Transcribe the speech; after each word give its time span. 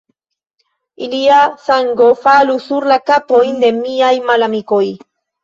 Ilia 1.07 1.41
sango 1.65 2.07
falu 2.23 2.57
sur 2.65 2.89
la 2.93 2.99
kapojn 3.11 3.61
de 3.67 3.71
miaj 3.83 4.13
malamikoj! 4.33 4.83